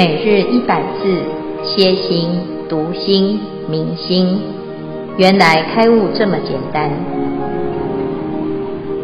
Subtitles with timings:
[0.00, 1.22] 每日一百字，
[1.62, 2.30] 歇心、
[2.70, 4.40] 读心、明心，
[5.18, 6.90] 原来开悟这么简单。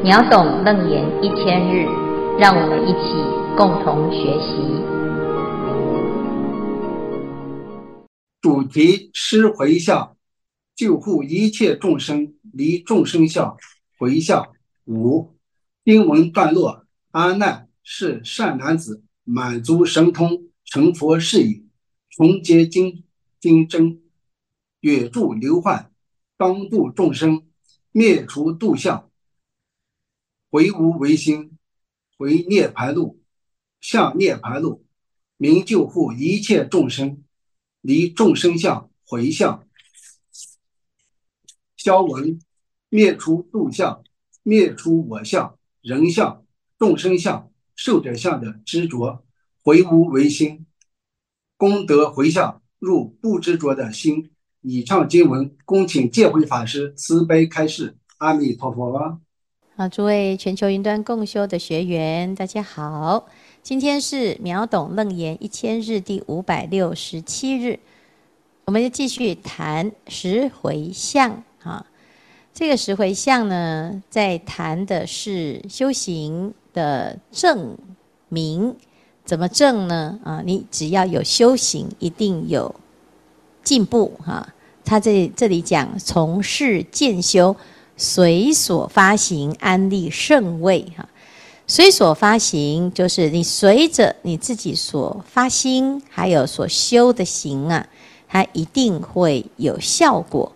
[0.02, 1.84] 秒懂楞严一千日，
[2.38, 3.12] 让我们一起
[3.58, 4.56] 共同学习。
[8.40, 10.16] 主题：施回向，
[10.74, 13.54] 救护一切众生离众生相
[13.98, 14.46] 回向。
[14.86, 15.34] 五
[15.84, 20.45] 经文段落：阿难是善男子，满足神通。
[20.66, 21.64] 成佛事已，
[22.10, 23.04] 重结经
[23.40, 24.02] 经真，
[24.80, 25.90] 远住流患，
[26.36, 27.46] 当度众生，
[27.92, 29.10] 灭除度相，
[30.50, 31.56] 回无为心，
[32.18, 33.22] 回涅槃路，
[33.80, 34.84] 向涅槃路，
[35.36, 37.22] 明救护一切众生，
[37.80, 39.66] 离众生相回向。
[41.76, 42.40] 消文
[42.88, 44.02] 灭除度相，
[44.42, 46.44] 灭除我相、人相、
[46.76, 49.25] 众生相、寿者相的执着。
[49.66, 50.64] 回无为心，
[51.56, 54.30] 功德回向入不执着的心。
[54.60, 57.96] 以上经文，恭请见辉法师慈悲开示。
[58.18, 59.18] 阿弥陀佛。
[59.74, 63.26] 好，诸位全球云端共修的学员，大家好。
[63.60, 67.80] 今天是秒懂楞严一千日第五百六十七日，
[68.66, 71.42] 我们就继续谈十回向。
[71.64, 71.84] 啊，
[72.54, 77.76] 这个施回向呢，在谈的是修行的证
[78.28, 78.76] 明。
[79.26, 80.18] 怎么证呢？
[80.24, 82.74] 啊，你只要有修行，一定有
[83.62, 84.48] 进步哈。
[84.84, 87.56] 他这这里讲从事渐修，
[87.96, 91.08] 随所发行安立圣位哈。
[91.66, 97.84] 随所发行就是你随着你自己所发心，还有所修的行啊，
[98.28, 100.52] 它一定会有效果。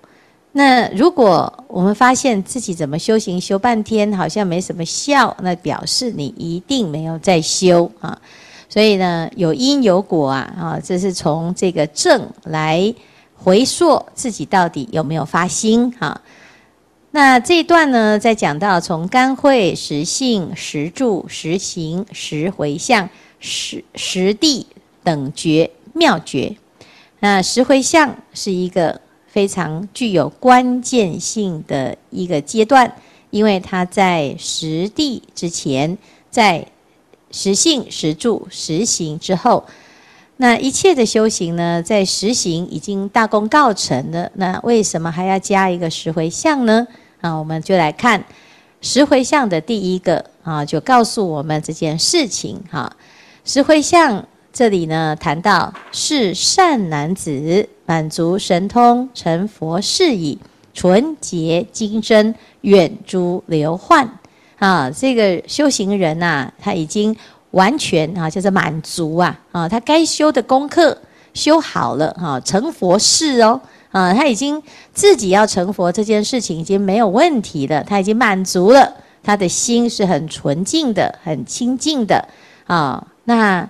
[0.53, 8.21] 那如果我们发现自己怎么修行修半天，好像没什么效，那表示你一定没有在修啊。
[8.71, 12.95] 所以呢，有因有果啊，啊，这是从这个正来
[13.35, 16.23] 回溯自己到底有没有发心哈。
[17.11, 23.11] 那这一段呢，在讲到从干慧、实性、实住、实行、实回向、
[23.41, 24.69] 实实地
[25.03, 26.57] 等觉妙觉。
[27.19, 32.95] 那实回向是一个非常具有关键性的一个阶段，
[33.31, 35.99] 因为它在实地之前，
[36.31, 36.65] 在
[37.31, 39.65] 实性、实住、实行之后，
[40.39, 44.31] 那一切的修行呢，在实行已经大功告成了。
[44.35, 46.87] 那为什么还要加一个施回向呢？
[47.21, 48.25] 啊，我们就来看
[48.81, 52.91] 施回向的第一个啊，就告诉我们这件事情哈。
[53.45, 60.39] 施回向这里呢，谈到是善男子，满足神通，成佛事已，
[60.73, 64.20] 纯洁精真，远诸流患。
[64.61, 67.17] 啊，这个修行人呐、啊，他已经
[67.53, 70.97] 完全啊，就是满足啊，啊，他该修的功课
[71.33, 73.59] 修好了，哈、啊，成佛事哦，
[73.91, 74.63] 啊，他已经
[74.93, 82.29] 自己要成佛这件事情已经没有问题了，他已经满足了，他的心是很纯净的，很清净的，
[82.67, 83.67] 啊，那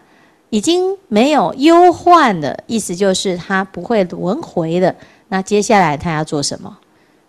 [0.50, 4.92] 已经没有忧患了，意思就是他不会轮回了。
[5.28, 6.76] 那接下来他要做什么？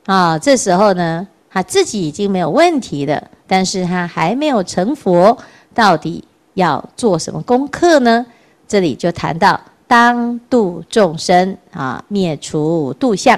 [0.08, 3.30] 啊，这时候呢，他自己已经没有问题了。
[3.52, 5.38] 但是他还没有成佛，
[5.74, 6.24] 到底
[6.54, 8.26] 要做什么功课呢？
[8.66, 13.38] 这里就谈到当度众生啊，灭除度相，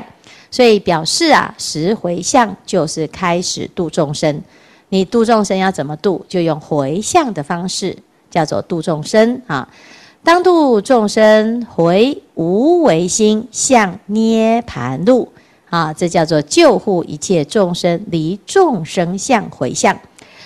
[0.52, 4.40] 所以表示啊，十回向就是开始度众生。
[4.90, 6.24] 你度众生要怎么度？
[6.30, 7.98] 就用回向的方式，
[8.30, 9.68] 叫做度众生啊。
[10.24, 15.30] 当度众生回无为心，向涅盘路。
[15.74, 19.98] 啊，这叫做救护一切众生离众生相回向。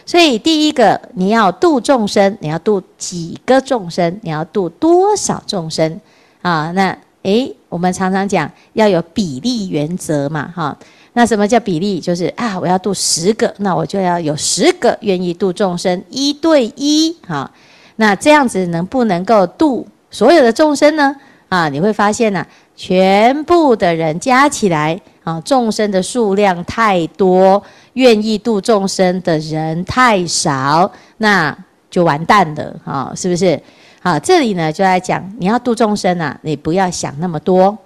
[0.05, 5.99] 所以第一个，你要度众生，你要度几个众生，你要度多少众生
[6.41, 6.71] 啊？
[6.71, 10.77] 那诶，我们常常讲要有比例原则嘛，哈。
[11.11, 12.00] 那什么叫比例？
[12.00, 17.51] 就是啊，我要度十个，那我就要有十个愿意度众生，一对一哈。
[17.97, 21.13] 那这样子能不能够度所有的众生呢？
[21.50, 22.47] 啊，你会发现呢、啊，
[22.77, 24.97] 全部的人加起来。
[25.27, 27.62] 啊，众生的数量太多，
[27.94, 31.53] 愿意度众生的人太少，那
[31.91, 33.12] 就完蛋了啊！
[33.13, 33.62] 是不是？
[34.01, 37.77] 好，这里呢就来讲，你要度众生啊，你不要想那么多，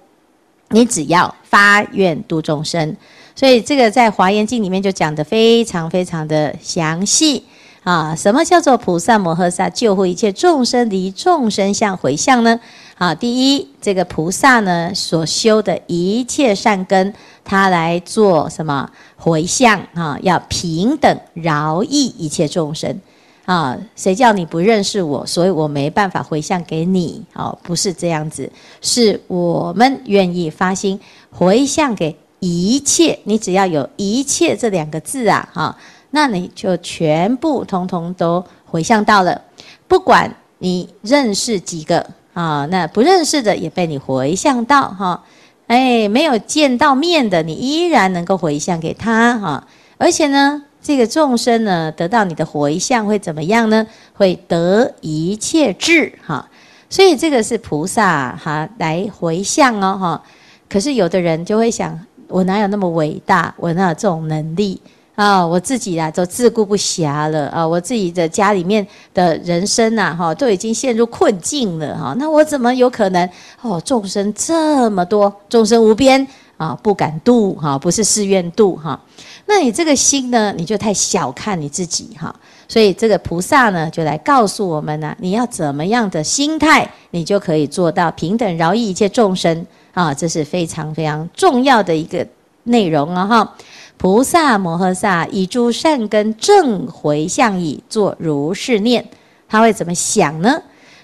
[0.68, 2.96] 你只要发愿度众生。
[3.34, 7.42] 所以这个在《华严经》里面就讲得非常非常的详细
[7.82, 8.14] 啊。
[8.14, 12.60] 什么叫做菩萨摩诃萨救护一切众生离众生相回向呢？
[13.02, 17.12] 啊，第一，这个菩萨呢所修的一切善根。
[17.42, 20.16] 他来做什么回向啊？
[20.22, 23.00] 要平等饶益一切众生
[23.44, 27.20] 啊，谁叫你不认识我，所以我没办法回向给你。
[27.32, 28.48] 哦，不是这样子，
[28.80, 31.00] 是我们愿意发心
[31.32, 33.18] 回向给一切。
[33.24, 35.76] 你只要有一切这两个字啊，哈，
[36.12, 39.42] 那你就全部通通都回向到了。
[39.88, 45.24] 不管你认识几个啊，那不认识的也被你回向到哈。
[45.66, 49.66] 哎，没有见到面的，你依然能够回向给他哈。
[49.98, 50.62] 而且呢。
[50.84, 53.86] 这个众生呢，得到你的回向会怎么样呢？
[54.14, 56.50] 会得一切智哈，
[56.90, 60.22] 所以这个是菩萨哈来回向哦哈。
[60.68, 61.96] 可是有的人就会想，
[62.26, 63.54] 我哪有那么伟大？
[63.58, 64.80] 我哪有这种能力
[65.14, 65.46] 啊？
[65.46, 67.66] 我自己啊都自顾不暇了啊！
[67.66, 72.14] 我自己的家里面的人生呐哈，都已经陷入困境了哈。
[72.18, 73.28] 那我怎么有可能？
[73.60, 76.26] 哦，众生这么多，众生无边
[76.56, 78.98] 啊，不敢度哈，不是誓愿度哈。
[79.46, 82.34] 那你这个心呢，你就太小看你自己哈，
[82.68, 92.26] 所以这个菩萨呢，就来告诉我们呢，你要怎么样的心态，你就可以做到平等饶益一切众生啊，这是非常非常重要的一个
[92.64, 93.54] 内容啊哈。
[94.02, 99.06] 菩萨摩诃萨以诸善根正回向以，作如是念，
[99.48, 100.60] 他会怎么想呢？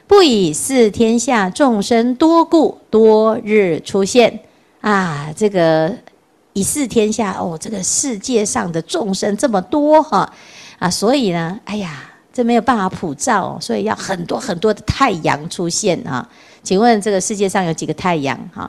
[0.09, 4.41] 不以四天下众生多故，多日出现
[4.81, 5.95] 啊，这个。
[6.55, 10.29] 以四天下哦，这个世界上的众生这么多哈
[10.81, 12.03] 啊，所以呢，哎呀，
[12.33, 16.29] 这没有办法普照，所以要很多很多的太阳出现啊。
[16.65, 18.69] 请问这个世界上有几个太阳哈？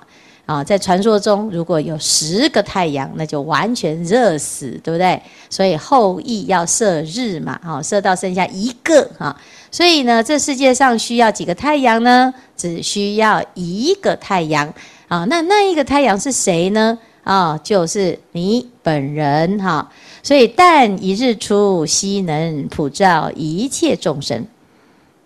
[0.50, 5.22] 啊在传说中，如果有十个太阳，那就完全热死，对不对？
[5.48, 9.40] 所以后羿要射日嘛，哈，射到剩下一个哈。
[9.70, 12.34] 所以呢，这世界上需要几个太阳呢？
[12.58, 14.74] 只需要一个太阳
[15.08, 15.24] 啊。
[15.26, 16.98] 那那一个太阳是谁呢？
[17.24, 19.88] 啊、就是你本人哈，
[20.24, 24.44] 所以但一日出，悉能普照一切众生。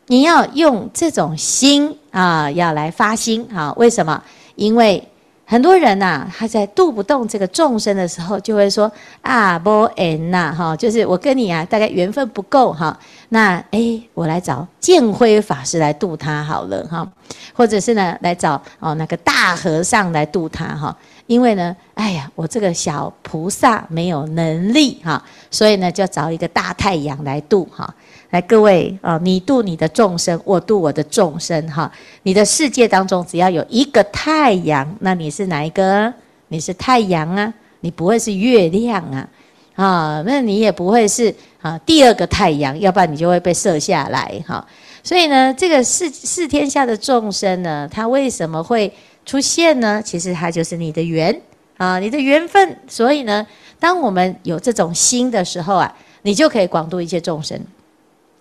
[0.08, 3.74] 你要用这种心啊，要来发心啊。
[3.78, 4.22] 为什么？
[4.56, 5.02] 因为
[5.45, 8.92] 很多人呐、啊，他在渡不动这个众生的时候，就会说
[9.22, 12.98] 啊，无缘呐，哈，就是我跟你啊，大概缘分不够哈。
[13.30, 17.07] 那哎，我来找见辉法师来渡他好了哈，
[17.54, 20.95] 或者是呢，来找哦那个大和尚来渡他哈。
[21.28, 27.94] 因为呢，哎呀，我这个小菩萨没有能力哈，所以呢，就找一个大太阳来度哈。
[28.34, 31.92] 来，各位啊，你度你的众生，我度我的众生哈。
[32.24, 36.12] 你的世界当中只要有一个太阳，那你是哪一个？
[36.48, 39.30] 你是太阳啊，你不会是月亮啊，
[39.76, 41.32] 啊，那你也不会是
[41.62, 44.66] 啊第二个太阳，要不然你就会被射下来哈。
[45.04, 48.92] 所以呢，这个四四天下的众生呢，他为什么会？
[49.26, 51.40] 出现呢，其实它就是你的缘
[51.78, 52.78] 啊，你的缘分。
[52.90, 53.48] 所以呢，
[53.80, 57.58] 当我们有这种心的时候啊，你就可以广度一切众生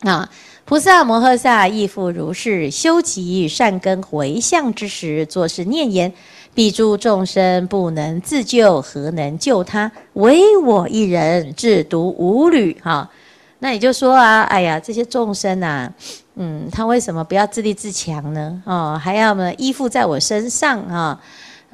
[0.02, 0.28] 啊。
[0.64, 6.12] 菩萨摩诃萨亦复如是，修集善根回向之时，作是念言：
[6.54, 9.90] 彼诸众生不能自救，何能救他？
[10.14, 12.76] 唯我一人，自独无虑。
[12.80, 13.10] 哈，
[13.58, 15.92] 那你就说啊，哎呀，这些众生啊。
[16.36, 18.62] 嗯，他为什么不要自立自强呢？
[18.64, 21.20] 哦，还要呢依附在我身上啊？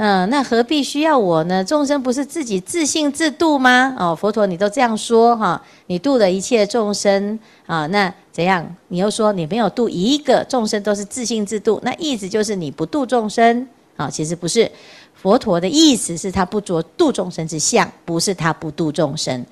[0.01, 1.65] 嗯，那何必需要我呢？
[1.65, 3.97] 众生不是自己自性自度吗？
[3.99, 7.37] 哦，佛陀你都这样说哈，你度了一切众生
[7.67, 8.65] 啊，那怎样？
[8.87, 14.09] 你又说你没有度一个众生都是自性自度，那意思就是你不度众生啊？
[14.09, 14.71] 其实不是，
[15.15, 19.45] 佛陀的意思是他不着度众生之相，不是他不度众生。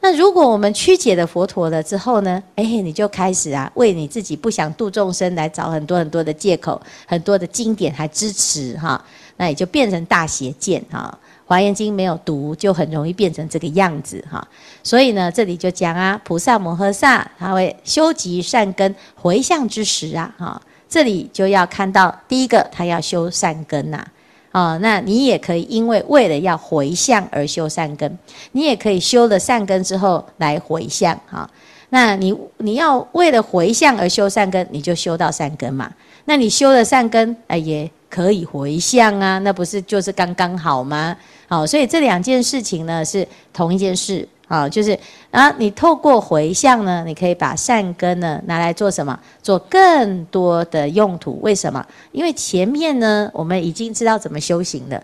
[0.00, 2.42] 那如果我们曲解了佛陀了之后呢？
[2.56, 9.04] 哎，你就开始啊，为你自己不想度众生来找很多很多的借口，很多的经典还支持哈，
[9.40, 11.18] 那也就变成大邪见哈。
[11.46, 14.46] 华严经没有读，就很容易变成这个样子哈。
[14.82, 24.06] 所以呢，这里就讲啊，菩萨摩诃萨他会修集善根回向之时啊，哈，这里就要看到第一个，他要修善根呐。
[24.52, 28.18] 啊、哦，那你也可以因为为了要回向而修善根，
[28.52, 31.48] 你也可以修了善根之后来回向哈、
[31.88, 35.92] 那你你要为了回向而修善根，你就修到善根嘛。
[36.26, 41.16] 那你修了善根，哎，也可以回向啊，那不是就是刚刚好吗？
[41.48, 44.28] 好、所以这两件事情呢是同一件事。
[44.50, 44.98] 啊，就是
[45.30, 49.16] 啊，你透过回向呢，你可以把善根呢拿来做什么？
[49.40, 51.38] 做更多的用途。
[51.40, 51.86] 为什么？
[52.10, 55.00] 因为前面呢，我们已经知道怎么修行了。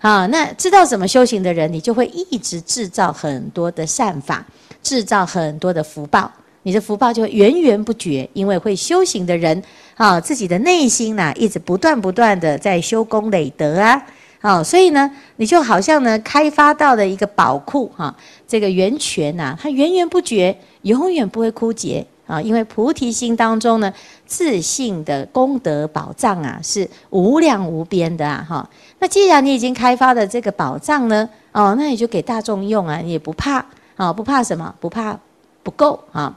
[0.00, 4.42] 啊，那知道怎么修行的人，你就会一直制造很多的善法，
[4.82, 6.32] 制造很多的福报，
[6.66, 8.28] 你的福报就会源源不绝。
[8.32, 9.62] 因为会修行的人，
[9.94, 14.02] 啊，自己的内心呐，一直不断不断的在修功累德啊。
[14.40, 18.12] 啊，所以呢，你就好像呢，开发到了一个宝库哈，
[18.48, 23.92] 这个源泉呐，它源源不绝，永远不会枯竭啊，因为菩提心当中呢，
[24.26, 28.70] 自信的功德宝藏啊，是无量无边的啊，哈。
[28.98, 34.74] 那既然你已经开发的这个宝藏呢，哦，那你就给大众用啊，你也不怕啊，不怕什么？
[34.80, 35.18] 不怕
[35.64, 36.32] 不够啊，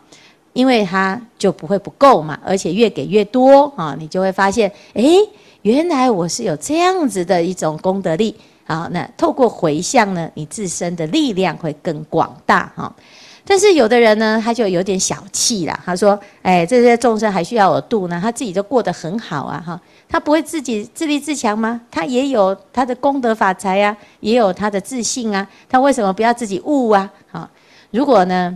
[0.53, 5.03] 因为它就不会不够嘛，而且越给越多啊，你就会发现，哎，
[5.61, 8.35] 原来我是有这样子的一种功德力。
[8.69, 12.93] 啊，那透过回向呢，你自身的力量会更广大哈。
[13.43, 15.79] 但是有的人呢，他就有点小气啦。
[15.83, 18.19] 他说：“哎，这些众生还需要我度呢？
[18.21, 21.81] 他自己都过得很好啊，哈，他不会自己自立自强吗？
[21.89, 27.09] 他也有他的功德法财啊，也有他的自信啊，他为什么不要自己悟啊？
[27.31, 27.49] 哈，
[27.89, 28.55] 如果呢，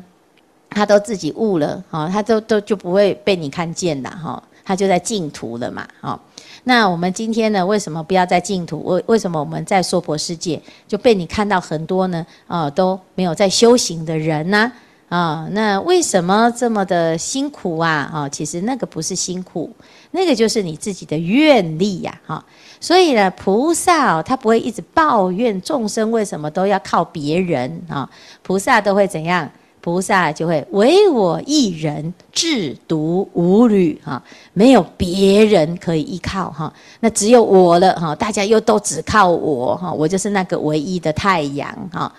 [0.73, 6.19] 他都自己悟了，哈，他都都就不会被你看见了，哈，他就在净土了嘛，哈。”
[6.65, 8.81] 那我们今天呢，为什么不要在净土？
[8.85, 12.25] 为为什么我们在娑婆世界就被你看到很多呢？
[12.47, 14.71] 啊，都没有在修行的人呢？
[15.09, 18.09] 啊，那为什么这么的辛苦啊？
[18.13, 19.69] 啊，其实那个不是辛苦，
[20.11, 22.17] 那个就是你自己的愿力呀！
[22.25, 22.43] 哈，
[22.79, 28.09] 所以呢，菩萨，他不会一直抱怨众生为什么都要靠别人啊，
[28.41, 29.51] 菩萨都会怎样？
[29.83, 34.23] 菩萨就会唯我一人，至独无侣哈，
[34.53, 42.09] 没有别人可以依靠哈，那只有我了哈，大家又都只靠我哈，我就是那个唯一的太阳哈，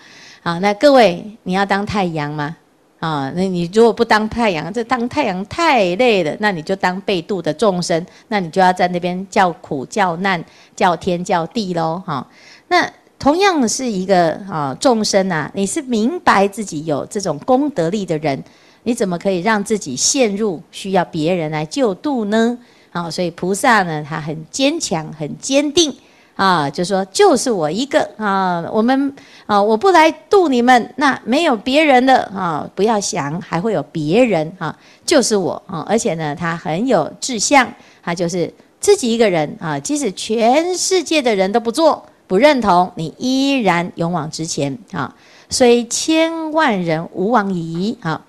[0.43, 2.55] 好，那各位你要当太阳吗？
[2.99, 10.45] 啊，那你如果不当太阳，这当太阳太累了，那你就当被度的众生，那你就要在那边叫苦叫难
[10.75, 12.27] 叫天叫地喽哈，
[12.67, 12.87] 那。
[13.17, 18.43] 同样是一个啊众生啊，你是明白自己有这种功德力的人，
[18.83, 22.57] 你怎么可以让自己陷入需要别人来救度呢？
[22.91, 25.93] 啊，所以菩萨呢，他很坚强，很坚定
[26.35, 29.13] 啊，就说就是我一个啊，我们
[29.45, 37.67] 啊，我不来度你们，那没有别人的啊，不要想还会有别人啊，就是我啊，而且呢，他很有志向，
[38.03, 42.05] 他就是自己一个人啊，即使全世界的人都不做。
[42.27, 45.13] 不认同你，依然勇往直前啊！
[45.49, 48.19] 虽千万人吾往矣啊！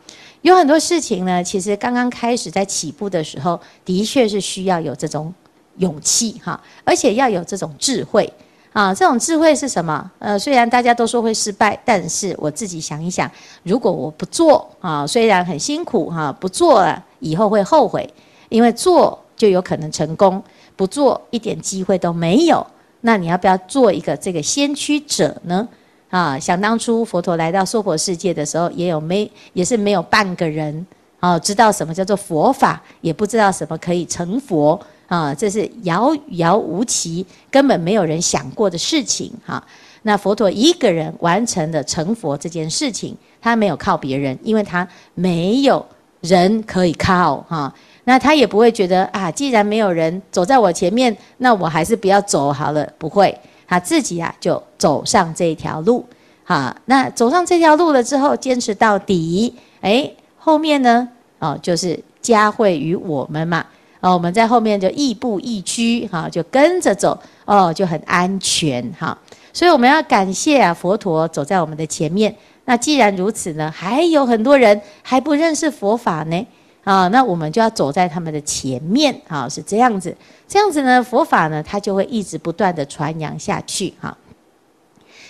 [0.42, 5.32] 有很多事情呢，其实刚刚开始在起步的时候，的确是需要有这种
[5.78, 8.30] 勇气哈，而且要有这种智慧
[8.72, 8.92] 啊！
[8.94, 10.10] 这种智慧是什么？
[10.18, 13.30] 呃，虽然大家都说会失败，但是我自己想一想，
[13.62, 18.08] 如果我不做啊，虽然很辛苦哈，不做了以后会后悔，
[18.50, 20.42] 因为做就有可能成功，
[20.76, 22.64] 不做一点机会都没有。
[23.02, 25.68] 那你要不要做一个这个先驱者呢？
[26.08, 30.86] 啊，想当初佛陀来到娑婆世界的时候，也有没也是没有半个人
[31.18, 39.62] 啊知道什么叫做佛法，也不知道什么可以成佛啊，这是遥遥无期，根本没有人想过的事情哈。
[40.02, 45.84] 那佛陀一个人完成了成佛这件事情，他没有靠别人，因为他没有
[46.20, 47.74] 人可以靠哈。
[48.08, 52.88] 那他也不会觉得啊，既然没有人走在我前面，那我还是不要走好了。
[52.98, 53.36] 不会，
[53.66, 56.06] 他自己啊就走上这条路，
[56.44, 60.08] 好，那走上这条路了之后，坚持到底，哎，
[60.38, 61.08] 后面呢，
[61.40, 63.66] 哦，就是加惠于我们嘛，
[63.98, 69.18] 哦，我们在后面就亦步亦趋，哈，就跟着走，哦，就很安全，哈，
[69.52, 72.32] 所以我们要感谢啊，佛陀走在我们的前面。
[72.66, 76.46] 那既然如此呢，还有很多人还不认识佛法呢。
[76.86, 80.16] 啊，那我们就要走在他们的前面，啊，是这样子，
[80.46, 84.16] 这样子呢，佛法呢，它就会一直不断的传扬下去，哈。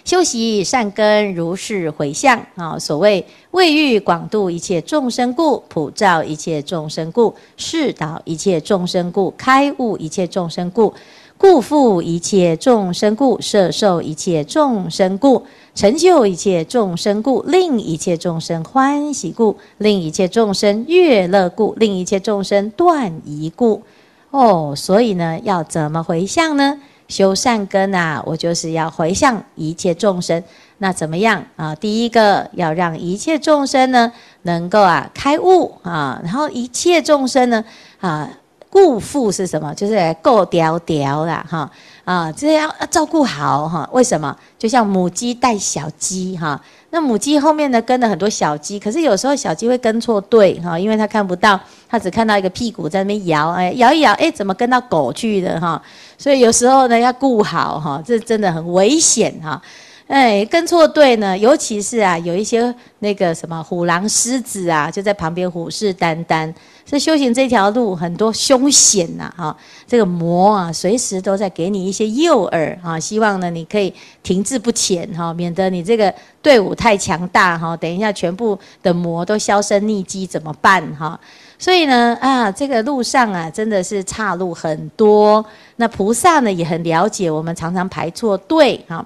[0.05, 10.93] 修习善根，如是回向，啊，所谓为欲广度一切众生故，普照一切众生故，示导一切众生故，开悟一切众生故。
[11.39, 23.83] 故复一切众生故，摄受一切众生故，成就一切众生故，令一切众生欢喜故，令一切众生悦乐故，令一切众生断疑故。
[24.31, 26.81] 哦，所以呢，要怎么回向呢？
[27.09, 30.43] 修善根啊，我就是要回向一切众生。
[30.79, 31.75] 那怎么样啊？
[31.75, 34.11] 第一个要让一切众生呢，
[34.43, 37.65] 能够啊开悟啊，然后一切众生呢
[38.01, 38.31] 啊。
[38.77, 39.73] 故复是什么？
[39.75, 41.71] 就是够屌屌啦，哈
[42.05, 43.89] 啊，这要照顾好哈。
[43.91, 44.37] 为什么？
[44.59, 55.81] 就像母鸡带小鸡哈，那母鸡后面呢跟了很多小鸡，可是有时候小鸡会跟错队哈，因为它看不到，它只看到一个屁股在那边摇，哎，摇一摇，哎，怎么跟到狗去的哈？
[56.19, 59.59] 所以有时候呢要顾好哈，这真的很危险哈。
[60.07, 66.53] 哎，跟错队呢，尤其是啊，有一些那个什么虎狼狮子啊，就在旁边虎视眈眈。
[66.89, 69.57] 这修行这条路很多凶险呐，哈，
[69.89, 81.19] 这个魔啊，随时都在给你一些诱饵啊，希望呢你可以停滞不前哈，免得你这个队伍太强大哈，等一下全部的魔都销声匿迹怎么办哈？
[81.59, 85.45] 所以呢，啊，这个路上啊，真的是岔路很多。
[85.77, 89.05] 那菩萨呢，也很了解我们常常排错队哈。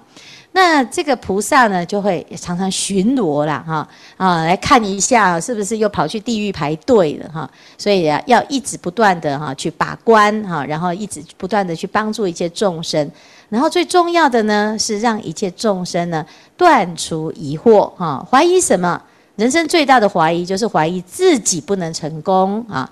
[0.52, 7.48] 那这个菩萨呢，就会常常巡逻啦，哈啊，来看一下是不是又跑去地狱排队了哈。
[7.78, 13.10] 所以啊，要一直不断的哈去把关哈，然后一直不断的去帮助一切众生。
[13.48, 16.24] 然后最重要的呢，是让一切众生呢
[16.56, 19.00] 断除疑惑哈，怀疑什么？
[19.36, 22.90] 人生最大的怀疑就是怀疑自己不能成功啊！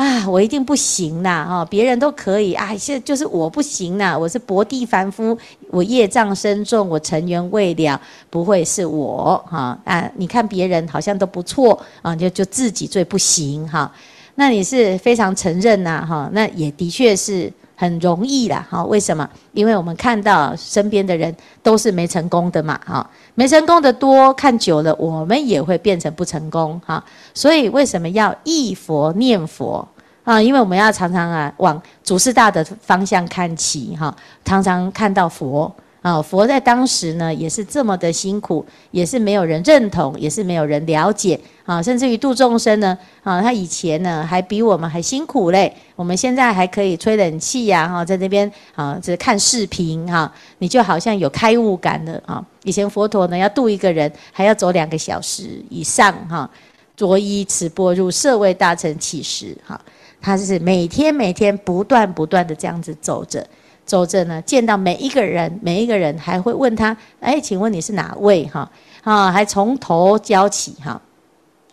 [0.00, 1.44] 啊，我一定不行啦！
[1.44, 4.16] 哈，别人都可以啊，现在就是我不行啦！
[4.16, 5.36] 我是薄地凡夫，
[5.68, 10.10] 我业障深重，我成缘未了，不会是我哈啊！
[10.16, 13.92] 你看别人好像都不错啊，就就自己最不行哈。
[14.36, 16.30] 那你是非常承认呐哈？
[16.32, 17.52] 那也的确是。
[17.76, 19.26] 很容易啦，哈，为什么？
[19.54, 29.88] 因为我们看到身边的人都是没成功的嘛，哈，没成功的多，看久了我们也会变成不成功，哈，所以为什么要忆佛念佛
[30.24, 30.38] 啊？
[30.38, 35.74] 因为我们要常常啊往主事大的方向看齐，哈，常常看到佛。
[36.02, 45.70] 啊，佛在当时呢，也是这么的辛苦，也是没有人认同，也是没有人了解啊，甚至于度众生呢，啊，他以前呢还比我们还辛苦嘞。
[45.96, 52.42] 我们现在还可以吹冷气呀，哈，在那边啊，只看视频哈，你就好像有开悟感了啊。
[52.64, 56.48] 以前佛陀呢要度一个人，还要走两个小时以上哈，
[56.96, 59.78] 着衣持钵入舍卫大乘起时哈，
[60.18, 63.46] 他是每天每天不断不断的这样子走着。
[63.90, 68.70] 走着呢，见到每一个人，每一个人还会问他：“哎，请问你是哪位？”哈，
[69.02, 71.02] 啊，还从头教起哈。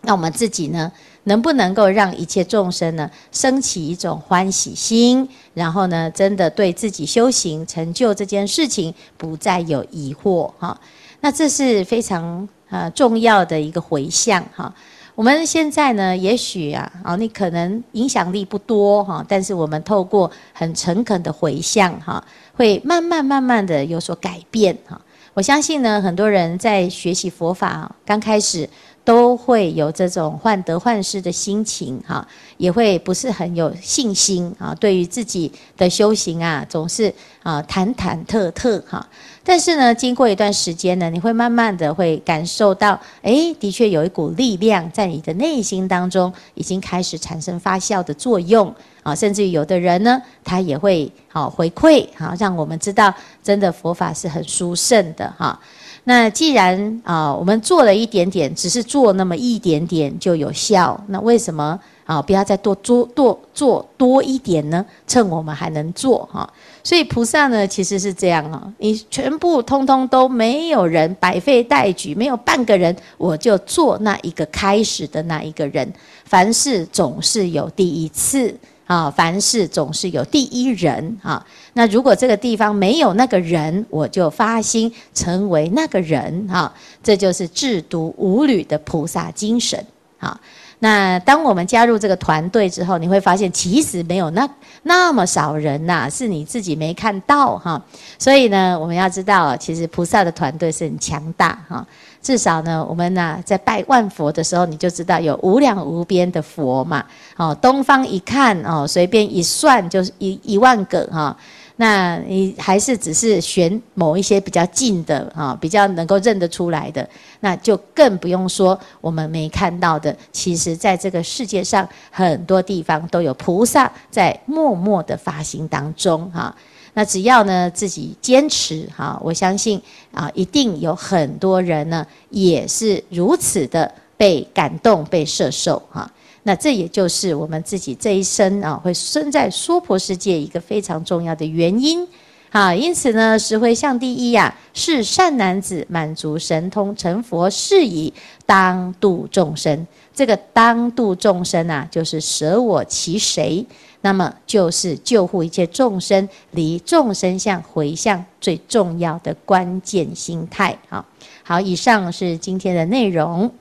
[0.02, 0.90] 那我们自己呢，
[1.24, 10.50] 能不能够让一切众生呢，升起一种欢喜心，然后呢，真的对自己修行成就这件事情不再有疑惑？
[10.58, 10.76] 哈，
[11.20, 14.74] 那这是非常啊重要的一个回向哈。
[15.18, 25.00] 我们现在呢，也许啊，啊，你可能影响力不多哈，但是我们透过很诚恳的回向哈，会慢慢慢慢的有所改变哈。
[25.34, 28.70] 我相信呢，很多人在学习佛法刚开始。
[29.04, 32.28] 都会有这种患得患失的心情哈，
[32.58, 34.74] 也会不是很有信心啊。
[34.74, 37.10] 对于自己的修行啊，总是
[37.42, 39.08] 啊忐忐忑忑哈。
[39.48, 48.70] 但是呢，经过一段时间呢，你会慢慢的会感受到，诶，的确有一股力量在你的内心当中已经开始产生发酵的作用
[49.02, 49.14] 啊。
[49.14, 53.10] 甚至于有的人呢，他也会好回馈好，让我们知道
[53.42, 55.58] 真的佛法是很殊胜的哈。
[56.04, 64.82] 那既然啊，我们做了一点点，只是做那么一点点就有效，那为什么啊不要再多做多做多一点呢？
[65.06, 66.48] 趁我们还能做哈，
[66.82, 75.92] 所以菩萨呢其实是这样啊，你全部通通都没有人，百废待举，没有半个人，我就做那一个开始的那一个人。
[76.24, 78.54] 凡事总是有第一次。
[78.88, 81.46] 啊，凡事总是有第一人啊。
[81.74, 86.72] 那如果这个地方没有那个人，我就发心成为那个人啊。
[87.02, 89.78] 这就是制毒五吕的菩萨精神
[90.18, 90.40] 啊。
[90.80, 94.48] 那当我们加入这个团队之后，你会发现其实没有那
[94.84, 97.82] 那么少人呐、是你自己没看到哈。
[98.18, 101.84] 所以呢，我们要知道，其实菩萨的团队是很强大哈。
[102.22, 107.04] 至少呢，我们呢在拜万佛的时候，你就知道有无量无边的佛嘛。
[107.36, 111.36] 哦，东方一看哦，随便一算就是一一万个哈。
[111.80, 120.14] 那你还是只是选某一些比较近的啊，比较能够认得出来的，那就更不用说我们没看到的。
[120.32, 126.52] 其实，在这个世界上很多地方都有菩萨在默默的发心当中哈。
[126.94, 129.80] 那只要呢自己坚持哈，我相信
[130.12, 136.10] 啊，一定有很多人呢也是如此的被感动、被摄受哈。
[136.48, 142.08] 那这也就是我们自己这一生啊，会生在娑婆世界一个非常重要的原因
[142.48, 142.74] 啊。
[142.74, 148.10] 因此呢，十回向第一呀，是善男子满足神通成佛事已，
[148.46, 149.86] 当度众生。
[150.14, 153.66] 这个当度众生啊，就是舍我其谁。
[154.00, 160.78] 那么就是救护一切众生离众生相回向最重要的关键心态。
[160.88, 161.04] 好，
[161.42, 163.52] 好，以上是今天的内容。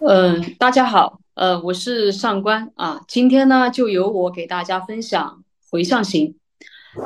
[0.00, 3.02] 嗯，大家好，呃，我是上官啊。
[3.06, 6.34] 今天呢，就由我给大家分享回向行。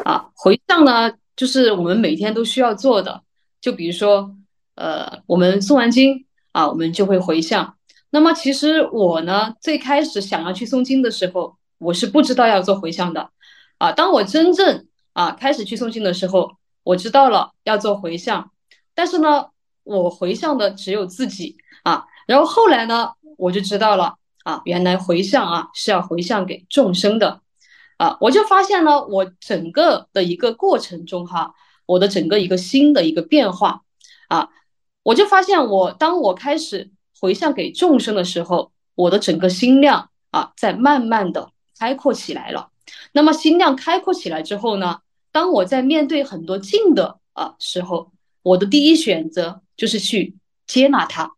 [0.05, 3.25] 啊，回向呢，就是我们每天都需要做的。
[3.61, 4.37] 就比如说，
[4.77, 7.77] 呃，我们诵完经啊，我们就会回向。
[8.11, 11.57] 那么其实我呢，最开始想要去诵经的时候。
[11.79, 13.31] 我是不知道要做回向的，
[13.79, 18.51] 啊，当我真正啊开始去诵经的时候，我知道了要做回向，
[18.95, 19.47] 但是呢，
[19.83, 27.43] 我回向的只有自己啊，然后后来呢，我就知道了啊，原来回向啊是要回向给众生的
[27.99, 31.55] 啊，我就发现呢，我整个的一个过程中哈，
[31.87, 33.83] 我的整个一个心的一个变化
[34.29, 34.49] 啊，
[35.03, 42.71] 我就发现我当我开始回向给众生的时候，我的整个心量啊在慢慢的开阔起来了。
[43.13, 45.01] 那么心量开阔起来之后呢，
[45.31, 48.11] 当我在面对很多境的啊时候，
[48.43, 51.33] 我的第一选择就是去接纳它。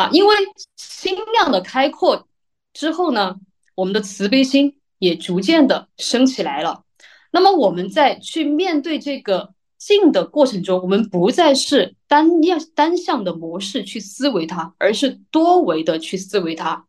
[0.00, 0.34] 啊，因为
[0.76, 2.26] 心量的开阔
[2.72, 3.36] 之后呢，
[3.74, 6.84] 我们的慈悲心也逐渐的升起来了。
[7.30, 16.86] 那么我们在去面对这个境的过程中，我们不再是单样单向的模式去思维它，而是多维的去思维它。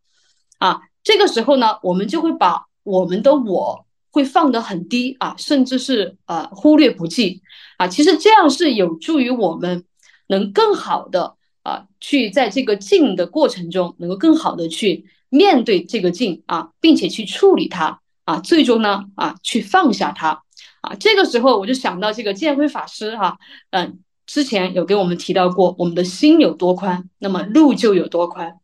[0.60, 7.42] 啊，这个时候呢，我们就会把我们的我会放得很低啊，甚至是呃忽略不计
[7.78, 7.90] 啊。
[7.90, 9.84] 其实这样是有助于我们
[10.28, 11.36] 能更好的。
[11.64, 20.42] 啊，去在这个静的过程中，能够更好的去面对这个境啊，并且去处理它啊，最终呢啊，去放下它
[20.82, 20.96] 啊。
[21.00, 23.38] 这个时候我就想到这个建辉法师哈、
[23.70, 28.58] 嗯，之前有给我们提到过，我们的心有多宽，那么路就有多宽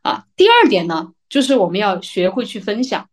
[0.00, 0.24] 啊。
[0.34, 3.10] 第二点呢，就是我们要学会去分享，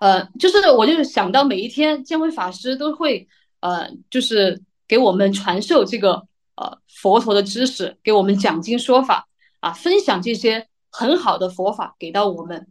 [0.00, 3.26] 呃，就是我就想到每一天建辉法师都会
[3.60, 6.26] 呃，就是给我们传授这个。
[6.62, 12.68] 呃，佛陀的知识给我们讲经说法啊，分享这些很好的佛法给到我们。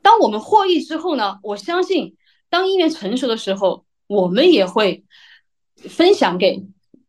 [0.00, 2.16] 当我们获益之后呢，我相信
[2.48, 5.04] 当因缘成熟的时候，我们也会
[5.76, 6.64] 分享给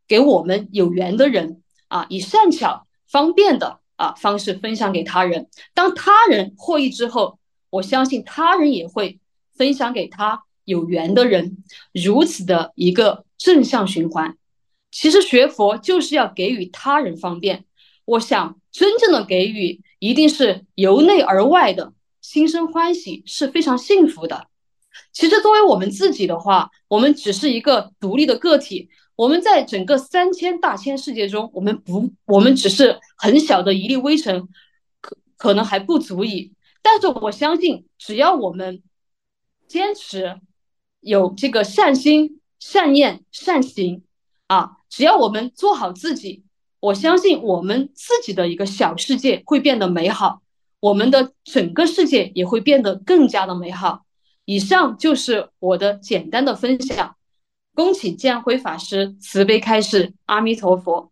[0.08, 5.48] 给我们有缘的人啊，以善巧方便的啊方式分享给他人。
[5.76, 7.38] 当他人获益之后，
[7.70, 9.20] 我相信他人也会
[9.54, 14.36] 分享给他有缘的人，如此的一个正向循环。
[14.96, 17.66] 其实学佛就是要给予他人方便。
[18.06, 24.48] 我想，真正的给予一定是由内而外的，心生欢喜是非常幸福的。
[25.12, 34.48] 其实作为我们自己的话，我们只是一个独立的个体，我们在整个三千大千世界中，我们不，我们只是很小的一粒微尘，
[35.02, 36.54] 可可能还不足以。
[36.82, 38.82] 但是我相信，只要我们
[39.68, 40.40] 坚持
[41.02, 44.02] 有这个善心、善念、善行
[44.48, 44.78] 啊。
[44.96, 46.46] 只要我们做好自己，
[46.80, 50.40] 我相信我们自己的一个小世界会变得美好，
[50.80, 54.06] 我们的整个世界也会变得更加的美好。
[54.46, 57.14] 以上就是我的简单的分享，
[57.74, 61.12] 恭请见辉法师慈悲开示，阿弥陀佛。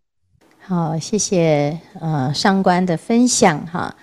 [0.62, 3.94] 好，谢谢呃上官的分享哈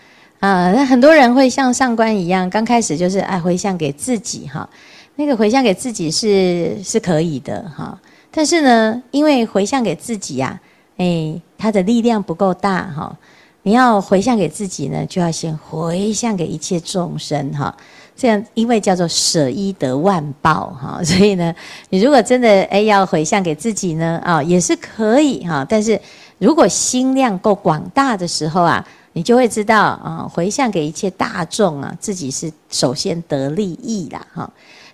[0.40, 4.68] 啊，那很多人会像上官一样，刚开始就是爱回向给自己哈，
[5.16, 7.98] 那个回向给自己是是可以的哈。
[8.30, 13.16] 但是呢，因为回向给自己呀、啊，哎，他的力量不够大哈。
[13.62, 17.76] 你要回向给自己呢，就要先回向给一切众生哈。
[18.16, 21.00] 这样，因为叫做舍一得万报哈。
[21.04, 21.54] 所以呢，
[21.90, 25.66] 你如果真的哎要回向给自己呢，啊，也是可以哈。
[25.68, 26.00] 但是
[26.38, 34.50] 如果心量够广大的时候啊，你就会知道啊，回向给一切大众啊，自己是首先得利益啦哈。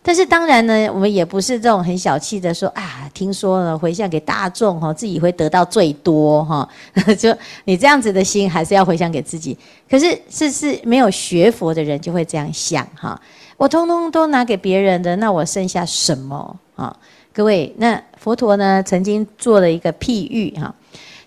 [0.07, 6.69] 但是当然呢，我们也不是这种很小气的说啊，听说了回向给大众哈，自己会得到最多哈。
[7.19, 9.59] 就你这样子的心，还是要回向给自己。
[9.91, 13.21] 可是是是没有学佛的人就会这样想哈，
[13.57, 16.97] 我通通都拿给别人的，那我剩下什么啊？
[17.33, 20.73] 各位，那佛陀呢曾经做了一个譬喻哈，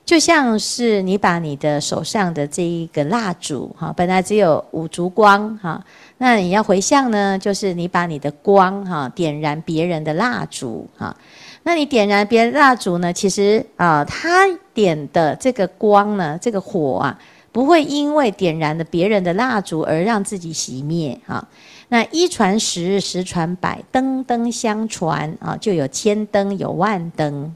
[0.09, 5.85] 就像是你把你的手上的这一个蜡烛哈，本来只有五烛光哈。
[6.17, 11.15] 那你要回向呢，就是你把你的光哈点燃别人的蜡烛哈。
[11.61, 17.19] 那你点燃别人蜡烛呢，其实啊，他点的这个光呢，这个火啊，
[17.51, 21.47] 不会因为点燃了别人的蜡烛而让自己熄灭哈。
[21.89, 27.53] 那一传十，十传百，灯灯相传啊，就有千灯，有万灯。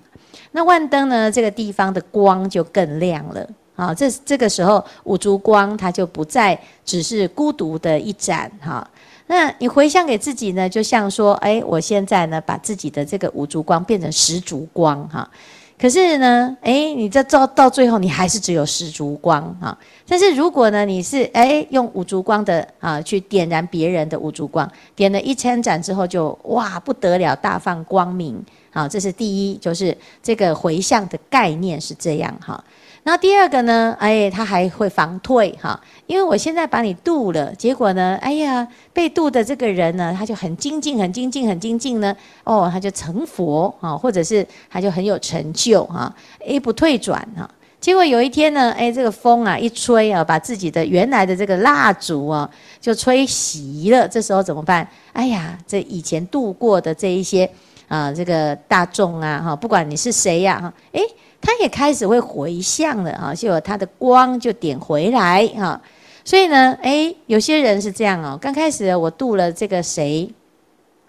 [0.53, 3.45] 那万灯呢，这个地方的光就更亮了。
[3.75, 8.87] 啊，这这个时候五烛光它就不再只是孤独的一盏哈。
[9.25, 15.27] 那你回向给自己呢，就像说，哎，我现在呢把自己的这个五烛光变成十烛光哈。
[15.75, 19.75] 可是呢，哎，你这到到最后你还是只有十烛光哈。
[20.07, 28.39] 但是如果呢你是哎用五烛光的啊去点燃别人的五烛光，点了一千盏之后就哇不得了，大放光明。
[28.73, 32.61] 好，这是第一，就是这个回向的概念是这样哈。
[33.03, 33.95] 那第二个呢？
[33.99, 46.11] 哎，他还会防退哈，因为我现在把你度了，结果呢，哎呀，被度的这个人呢，他就很精进、很精进、很精进呢，哦，他就成佛啊，或者是他就很有成就哈，
[46.43, 47.47] 一，不退转哈。
[47.81, 54.07] 结果有一天呢，哎，这个风啊一吹啊，把自己的原来的这个蜡烛啊就吹熄了。
[54.07, 54.87] 这时候怎么办？
[55.11, 57.49] 哎呀，这以前度过的这一些
[57.87, 61.01] 啊，这个大众啊，哈，不管你是谁呀，哈，哎，
[61.41, 65.79] 他也开始会回向了啊，就有他的光就点回来哈。
[66.23, 70.29] 所以呢，哎，有些人是这样哦，刚开始我度了这个谁。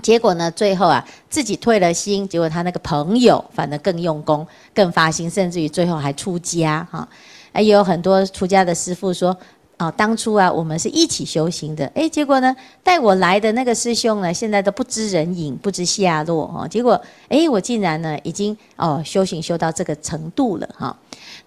[0.03, 7.09] 结果呢，最后啊，自己退了心，结果他那个朋友反而更用功、更发心，甚至于最后还出家哈。
[7.55, 9.37] 也有很多出家的师父说。
[9.85, 16.67] 哦，当初啊，我们是一起修行的，诶，结果呢，带我来的那个师兄呢，现在都不知人影，不知下落哦。
[16.67, 20.97] 结果，诶，我竟然呢，已经哦，修行修到这个程度了哈。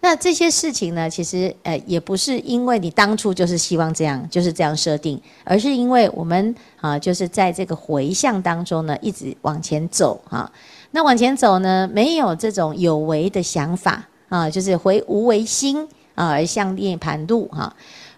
[0.01, 10.51] 那这些事情呢，其实呃，也不是因为你当初就是希望这样，就是这样设定，而是因为我们啊，就是在这个回向当中呢，一直往前走哈。
[10.91, 17.75] 那往前走呢，没有这种有为的想法啊，就是回无为心啊，而向涅槃路哈。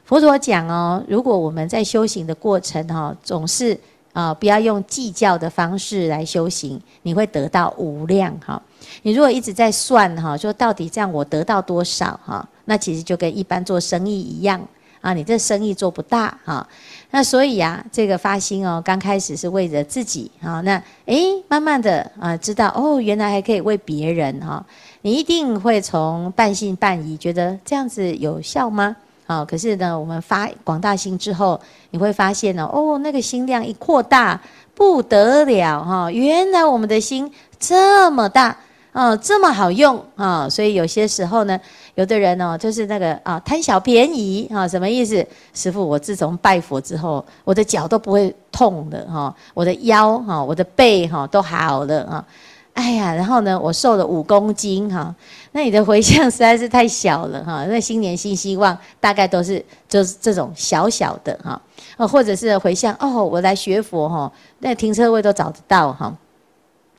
[0.09, 3.79] 佛陀讲哦，如果我们在修行的过程哈，总是
[4.11, 8.59] 啊不要用计较的方式来修行，你会得到无量哈。
[9.03, 14.59] 你如果一直在算哈，说到底这样我得到多少哈，那其实就跟一般做生意一样
[15.01, 16.67] 啊，你这生意做不大哈。
[17.11, 24.65] 那所以啊，这个发心哦，刚开始是为着自己啊，那诶，慢慢的啊，知道哦，原来还可以为别人哈。
[25.03, 28.95] 你一定会从半信半疑，觉得这样子有效吗？
[29.29, 31.61] 啊，可是呢，我们发广大心之后，
[31.91, 34.41] 你会发现呢，哦，那个心量一扩大
[34.73, 36.09] 不得了哈！
[36.09, 38.57] 原来我们的心这么大
[38.91, 40.49] 啊，这么好用啊！
[40.49, 41.59] 所以有些时候呢，
[41.93, 45.23] 有的人呢，就是那个啊，贪小便宜啊，什么意思？
[45.53, 52.25] 师父，我自从拜佛之后，我的脚都不会痛的哈，我的腰哈，我的背哈都好了啊。
[52.79, 55.13] 哎呀，然后呢，我瘦了五公斤哈，
[55.51, 57.65] 那你的回向实在是太小了哈。
[57.65, 61.61] 那新年新希望大概都是就是这种小小的哈，
[61.97, 66.15] 哦，或者是回向哦，我来学佛哈，那停车位都找得到哈。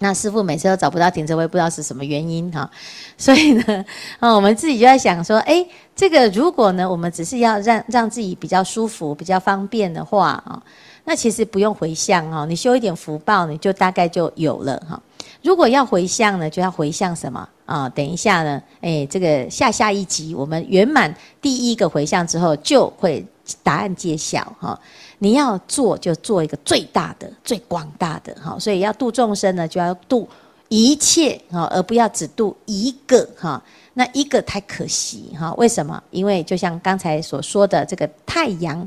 [0.03, 2.71] 那师傅每次都找不到停车位，不知道是什么原因哈。
[3.17, 3.83] 所以呢，
[4.19, 5.67] 啊，我们自己就在想说，哎，
[5.97, 10.63] 这个如果呢，我们只是要让让自己比较舒服、比较方便的话啊，
[11.07, 15.01] 那其实不用回向哈，你修一点福报，你就大概就有了哈。
[15.43, 17.89] 如果要回向呢，就要回向什么啊？
[17.89, 23.25] 等一下呢，诶，这个下下一集我们圆满第一个回向之后，就会
[23.63, 24.79] 答案揭晓哈。
[25.19, 28.59] 你要做就做一个最大的、最广大的哈。
[28.59, 30.29] 所以要度众生呢，就要度
[30.69, 33.63] 一切哈，而不要只度一个哈。
[33.95, 35.55] 那一个太可惜哈。
[35.55, 36.03] 为什么？
[36.11, 38.87] 因为就像刚才所说的这个太阳，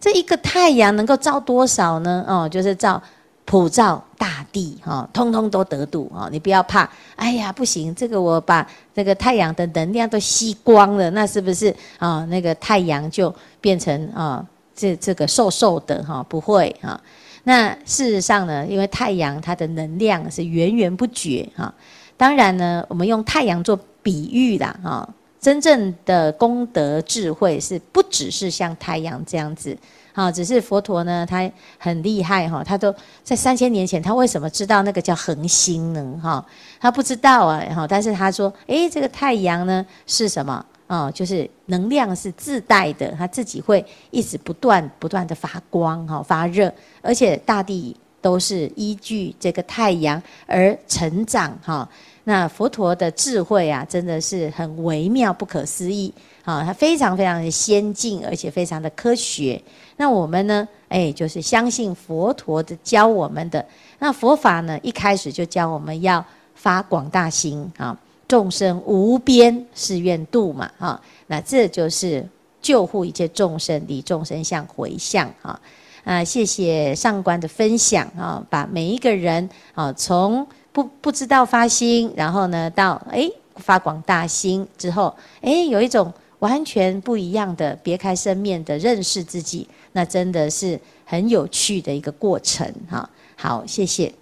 [0.00, 2.24] 这一个太阳能够照多少呢？
[2.26, 3.02] 哦，就是照。
[3.50, 6.88] 普照大地，哈，通通都得度，哈，你不要怕。
[7.16, 12.24] 哎呀，不行，这个我把这个太阳的能量都吸光了，那是不是啊？
[12.26, 17.00] 那个太阳就变成啊，这这个瘦瘦的，哈，不会哈。
[17.42, 21.74] 那事实上呢，因为太阳它的能量是源源不绝，哈。
[22.16, 25.08] 当然呢，我们用太阳做比喻啦，哈，
[25.40, 29.76] 真正的功德智慧是不只是像太阳这样子。
[30.12, 36.20] 啊，只是佛陀呢，他很厉害哈，他都在三千年前，他为什么知道那个叫恒星呢？
[36.22, 36.44] 哈，
[36.80, 40.64] 他不知道啊，哈，但是他说，诶，这个太阳呢是什么？
[40.86, 51.88] 啊，就是能量是自带的，他自己会一直不断不断的发光哈，发热，而且大地都是依据这个太阳而成长哈。
[52.24, 56.12] 那佛陀的智慧啊，真的是很微妙不可思议
[56.44, 59.62] 啊，它非常非常的先进，而且非常的科学。
[60.00, 60.66] 那我们呢？
[60.88, 63.62] 哎，就是相信佛陀的教我们的。
[63.98, 67.94] 那佛法呢，一开始就教我们要发广大心啊，
[68.26, 70.98] 众生无边誓愿度嘛，哈。
[71.26, 72.26] 那这就是
[72.62, 75.60] 救护一切众生，离众生相回向啊。
[76.02, 89.68] 啊，谢谢上官的分享啊，把每一个人啊，从不不知道发心，然后呢，到哎发广大心之后，哎，有一种完全不一样的别开生面的认识自己。
[89.92, 94.12] 那真的是很有趣的一个过程哈，好，谢谢。